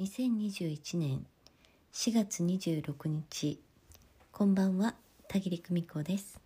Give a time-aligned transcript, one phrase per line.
[0.00, 1.26] 2021年
[1.92, 3.58] 4月26日
[4.30, 4.94] こんばんは
[5.26, 6.40] 田切久美子です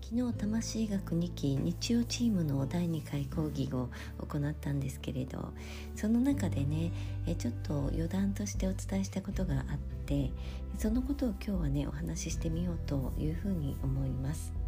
[0.00, 3.90] 昨日魂学2期日曜チームの第2回講義を
[4.26, 5.52] 行ったんですけれど
[5.96, 6.92] その中でね
[7.36, 10.30] ちょっと余談としてお伝えしたことがあって
[10.78, 14.63] そのことを今日はねお話ししてみようというふうに思います。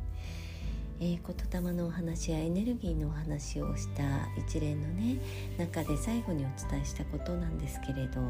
[1.00, 4.02] えー、言霊のお話やエネルギーのお話をした
[4.38, 5.18] 一連のね
[5.58, 8.20] 中で最後にお伝えしたことなんですけれど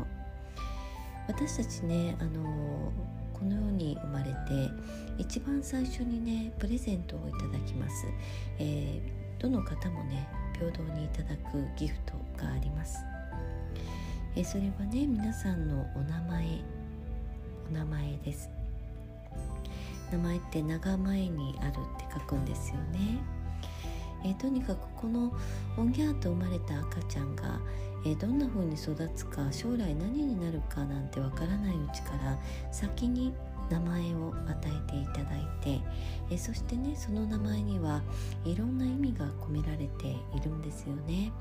[1.28, 2.92] 私たちねあの
[3.32, 4.70] この世に生まれて
[5.18, 8.06] 一番最初にねプレゼントをいただきます、
[8.58, 10.26] えー、どの方もね
[10.58, 12.98] 平等にいただくギフトがあります、
[14.34, 16.46] えー、それはね皆さんのお名前
[17.68, 18.55] お名前です。
[20.12, 23.18] 名前って長前にあるって書くんですよね。
[24.24, 25.32] えー、とにかくこの
[25.76, 27.60] オンギャーと生まれた赤ちゃんが、
[28.04, 32.38] えー、どんな風に育つか将来何になるかなんてわからないうちから
[32.72, 33.34] 先に
[33.70, 35.80] 名前を与えていただいて、
[36.30, 38.02] え、そしてねその名前には
[38.44, 41.32] いろんな意味が込められているんですよね。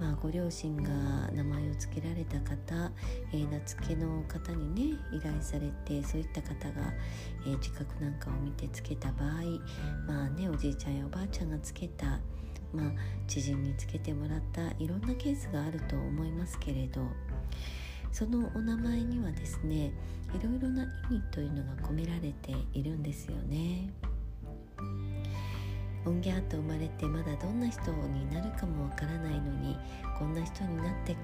[0.00, 0.90] まあ、ご両親が
[1.32, 2.90] 名前を付けられた方、
[3.32, 6.92] えー、名付けの方にね依頼されてそういった方が、
[7.46, 9.30] えー、自覚なんかを見てつけた場合
[10.06, 12.20] まあねおじいちゃんやおばあちゃんがつけた
[12.72, 12.90] まあ、
[13.26, 17.02] 知人につけてもらったいろんなケースがあると思いますけれど
[18.10, 19.92] そのお名前にはですね
[20.34, 23.90] いろいろな意味というのが込められているんですよね。
[26.04, 29.76] オンギャーと生まれてまだどんな人になるかもわからないのに
[30.18, 31.16] こんな人になって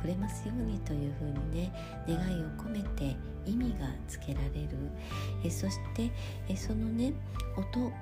[0.00, 1.72] くれますようにというふうにね
[2.06, 4.68] 願いを込めて意味がつけられる
[5.44, 6.10] えそして
[6.48, 7.12] えそのね
[7.56, 7.92] 音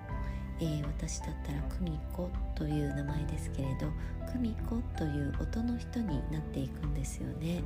[0.61, 3.89] えー、私だったら久美子という名前ですけれど
[4.33, 7.64] 久美子という音の人になっていくんですよね。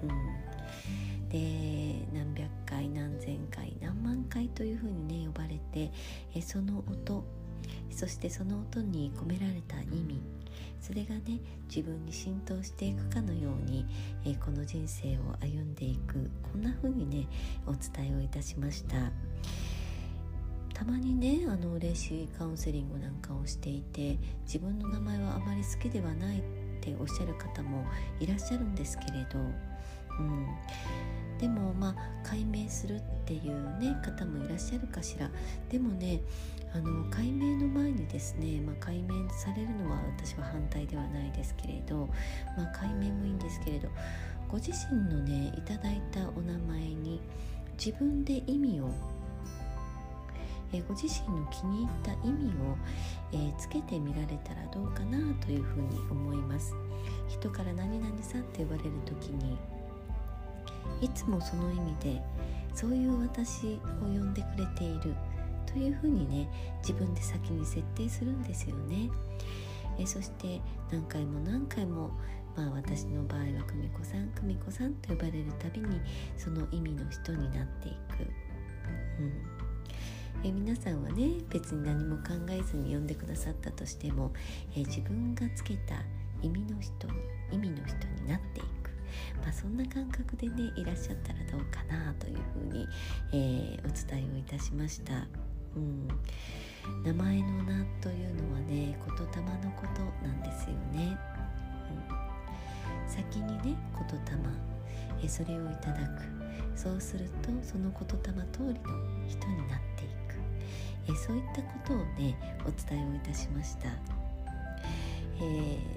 [0.00, 5.90] うん、で何百回何千回何万回というふうにね呼ばれて
[6.34, 7.24] えその音
[7.98, 10.20] そしてその音に込められた意味
[10.80, 13.84] それがね自分に浸透していくかのように、
[14.24, 17.26] えー、この人生を歩んでいくこんな風にね
[17.66, 19.10] お伝えをいたしました。
[20.72, 26.42] たまにねあの霊視カウンセリングなんかをしていて自分の名前はあまり好きではないっ
[26.80, 27.84] ておっしゃる方も
[28.20, 29.40] いらっしゃるんですけれど、
[31.38, 31.94] でもまあ
[32.24, 35.30] 解明するっていうね方もいらっしゃるかしら。
[35.70, 36.20] でもね
[36.74, 42.08] あの解明の前にですね、まあ、解明されるのは私は反対ではないですけれど、
[42.58, 43.88] まあ、解明もいいんですけれど
[44.50, 47.22] ご自身のねいただいたお名前に
[47.82, 48.90] 自分で意味を
[50.72, 52.76] えご自身の気に入った意味を、
[53.32, 56.74] えー、つけてみられたらどうかなというふうに思います。
[57.28, 59.56] 人から何々さんって言われる時に
[61.00, 62.22] いつもその意味で
[62.74, 65.14] そういう私を呼んでくれている
[65.66, 66.48] というふうにね
[66.80, 69.10] 自分で先に設定するんですよね。
[69.98, 70.60] えそして
[70.90, 72.10] 何回も何回も
[72.56, 76.00] まあ私の場合は久美子さん久美子さんと呼ばれるたびに
[76.36, 78.22] その意味の人になっていく。
[79.20, 79.58] うん
[80.44, 84.32] え皆さんはね別に何も考えずに呼んでくださったとしても、
[84.76, 85.96] え自分がつけた
[86.42, 87.08] 意味の人
[87.50, 88.77] 意味の人になっていく
[89.42, 92.86] まあ、そんな感覚でねいらっしゃったらどうかなというふうに、
[93.32, 95.26] えー、お伝えをいたしました。
[95.76, 96.08] うん、
[97.04, 101.16] 名前の名というのはね言霊のことなんですよね。
[103.06, 104.78] うん、先にね言霊
[105.22, 106.22] えそれをいただく
[106.74, 114.17] そうするとその言霊通りの人になっていくえそういったことをねお伝えをいたしました。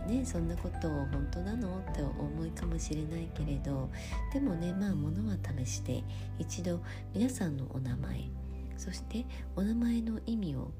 [0.08, 1.80] ね、そんなことを本当なの？
[1.80, 3.90] って思いかもしれないけれど
[4.34, 6.04] でもねまあものは試して
[6.40, 6.82] 一度
[7.14, 8.30] 皆さんのお名前
[8.78, 9.26] そして
[9.56, 10.72] お名前の意味を、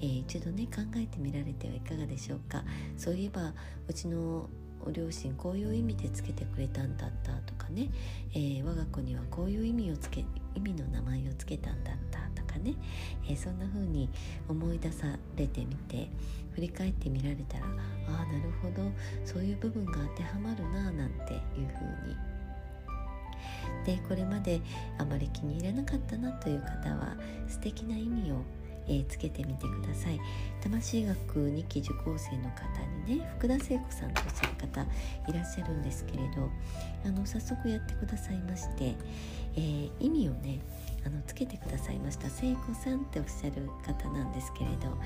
[0.00, 2.64] えー、一度ね考えてみられてはいかがでしょうか。
[2.96, 3.54] そういえば
[3.88, 4.48] うちの
[4.84, 7.88] お両親こういう意味でつけてくれたんだったとかね、
[8.32, 10.24] えー、我が子にはこういう意味をつけ
[10.54, 12.45] 意味の名前をつけたんだったとか。
[12.66, 12.74] ね、
[13.28, 14.08] えー、そんな風に
[14.48, 16.08] 思い出されてみて
[16.54, 18.90] 振り返ってみられたらああなるほど
[19.24, 22.16] そういう部分が当てはまるななんていう風に。
[23.84, 24.60] でこれまで
[24.98, 27.16] あまり気に入らなかったなという方は
[27.46, 28.42] 素敵な意味を
[28.88, 30.20] えー、つけてみてください。
[30.60, 31.16] 魂学
[31.48, 32.64] 2期受講生の方
[33.06, 34.82] にね福田聖子さんとおっしゃる方
[35.28, 36.50] いらっしゃるんですけれど
[37.04, 38.94] あの早速やってくださいまして、
[39.56, 40.60] えー、意味をね
[41.06, 42.28] あのつけてくださいました。
[42.28, 44.98] 聖子さんっておっしゃる方なんですけれど、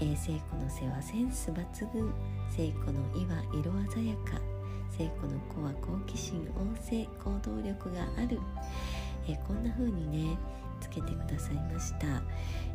[0.00, 2.12] えー、聖子の背はセンス抜群
[2.50, 4.40] 聖子の意は色鮮やか
[4.90, 8.40] 聖子の子は好奇心旺盛行動力がある、
[9.28, 10.38] えー、こんな風にね
[10.80, 12.06] つけてくださいました、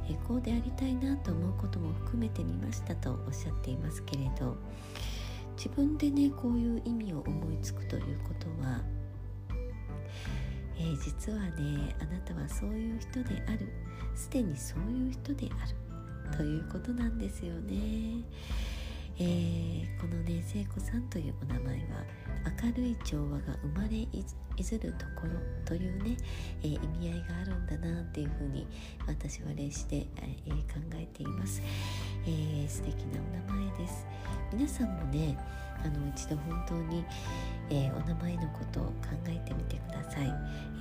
[0.08, 4.56] えー、こうでありたいなと思うことも含めてみましたとおっしゃっていますけれど
[5.58, 8.80] 自分でねこういう意味を思いつくということは、
[10.80, 13.68] えー、実はねあなたはそういう人である。
[14.16, 16.38] すでにそういう人である。
[16.38, 18.24] ということなんですよね。
[19.22, 22.06] えー、このね聖子さんというお名前は
[22.64, 25.32] 明るい調和が生まれいずるところ
[25.66, 26.16] というね、
[26.64, 28.66] えー、意味合いがあるんだなっていうふうに
[29.08, 31.62] 私は霊視で、えー、考えています、
[32.26, 34.06] えー、素敵なお名前です。
[34.54, 35.38] 皆さんもね
[35.84, 37.04] あの一度本当に、
[37.70, 38.92] えー、お名前のことを考
[39.28, 39.39] え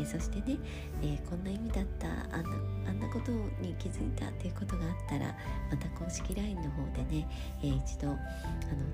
[0.08, 0.58] そしてね、
[1.02, 2.50] えー、こんな意味だったあんな
[2.88, 5.36] あんなことに気づいたということがあったら
[5.70, 7.28] また公式 LINE の方でね、
[7.62, 8.16] え一度あの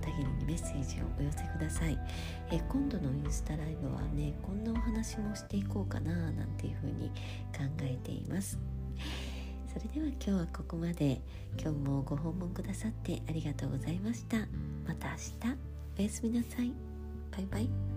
[0.01, 1.99] たぎりにメッセージをお寄せください、
[2.51, 7.09] え今度のインスタライブはねこんなお話もしていこうかななんていうふうに
[7.57, 8.59] 考えています。
[9.73, 11.21] それでは今日はここまで。
[11.61, 14.39] 今日もご訪問くださってありがとうございました。
[14.87, 15.59] また明日。
[15.99, 16.73] おやすみなさい。
[17.31, 17.94] バイバイ。